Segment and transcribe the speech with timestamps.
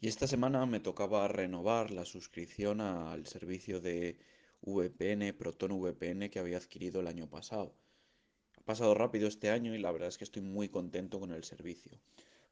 [0.00, 4.16] Y esta semana me tocaba renovar la suscripción al servicio de
[4.62, 7.74] VPN, Proton VPN, que había adquirido el año pasado.
[8.56, 11.42] Ha pasado rápido este año y la verdad es que estoy muy contento con el
[11.42, 11.98] servicio.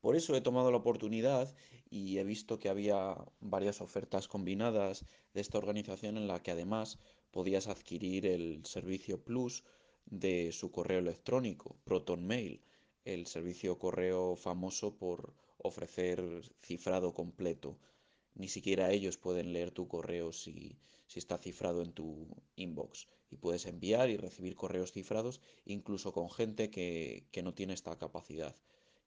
[0.00, 1.54] Por eso he tomado la oportunidad
[1.90, 5.04] y he visto que había varias ofertas combinadas
[5.34, 6.98] de esta organización en la que además
[7.30, 9.64] podías adquirir el servicio Plus
[10.06, 12.62] de su correo electrónico, Proton Mail,
[13.04, 16.20] el servicio correo famoso por ofrecer
[16.62, 17.78] cifrado completo.
[18.34, 22.26] Ni siquiera ellos pueden leer tu correo si, si está cifrado en tu
[22.56, 23.06] inbox.
[23.30, 27.96] Y puedes enviar y recibir correos cifrados incluso con gente que, que no tiene esta
[27.96, 28.54] capacidad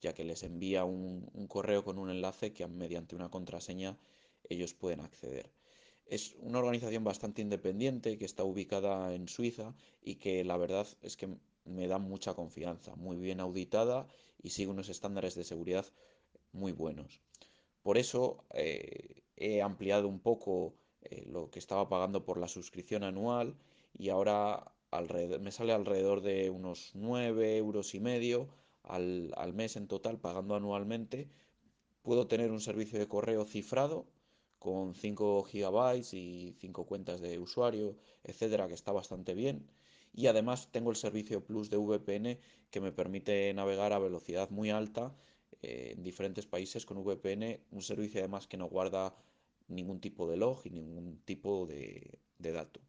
[0.00, 3.98] ya que les envía un, un correo con un enlace que mediante una contraseña
[4.48, 5.50] ellos pueden acceder.
[6.06, 11.16] Es una organización bastante independiente que está ubicada en Suiza y que la verdad es
[11.16, 11.28] que
[11.68, 14.06] me da mucha confianza, muy bien auditada
[14.42, 15.86] y sigue unos estándares de seguridad
[16.52, 17.20] muy buenos.
[17.82, 23.04] Por eso eh, he ampliado un poco eh, lo que estaba pagando por la suscripción
[23.04, 23.56] anual
[23.96, 24.72] y ahora
[25.40, 28.48] me sale alrededor de unos 9 euros y medio
[28.82, 31.28] al, al mes en total pagando anualmente.
[32.02, 34.06] Puedo tener un servicio de correo cifrado
[34.58, 39.70] con 5 gigabytes y 5 cuentas de usuario, etcétera, que está bastante bien.
[40.18, 42.40] Y además tengo el servicio Plus de VPN
[42.72, 45.14] que me permite navegar a velocidad muy alta
[45.62, 49.14] eh, en diferentes países con VPN, un servicio además que no guarda
[49.68, 52.80] ningún tipo de log y ningún tipo de, de dato.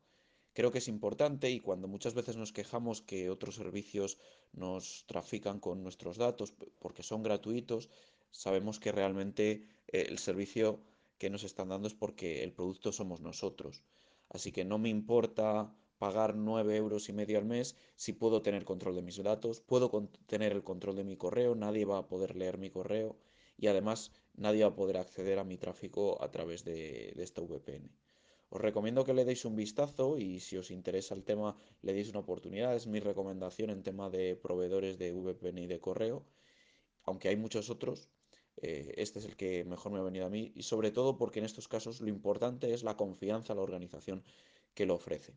[0.53, 4.17] Creo que es importante y cuando muchas veces nos quejamos que otros servicios
[4.51, 7.89] nos trafican con nuestros datos porque son gratuitos,
[8.31, 10.83] sabemos que realmente eh, el servicio
[11.19, 13.83] que nos están dando es porque el producto somos nosotros.
[14.29, 18.63] Así que no me importa pagar 9 euros y medio al mes si puedo tener
[18.65, 19.91] control de mis datos, puedo
[20.25, 23.17] tener el control de mi correo, nadie va a poder leer mi correo
[23.57, 27.91] y además nadie va a poder acceder a mi tráfico a través de, esta VPN.
[28.49, 32.09] Os recomiendo que le deis un vistazo y si os interesa el tema le deis
[32.09, 32.75] una oportunidad.
[32.75, 36.25] Es mi recomendación en tema de proveedores de VPN y de correo,
[37.03, 38.09] aunque hay muchos otros.
[38.61, 41.39] Eh, este es el que mejor me ha venido a mí y sobre todo porque
[41.39, 44.23] en estos casos lo importante es la confianza a la organización
[44.73, 45.33] que lo ofrece.